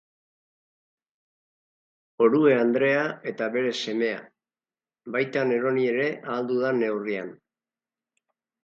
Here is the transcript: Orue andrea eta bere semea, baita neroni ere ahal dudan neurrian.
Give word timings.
Orue 2.27 2.55
andrea 2.61 3.03
eta 3.33 3.51
bere 3.59 3.75
semea, 3.83 4.19
baita 5.19 5.45
neroni 5.53 5.87
ere 5.95 6.11
ahal 6.25 6.53
dudan 6.55 6.87
neurrian. 6.87 7.33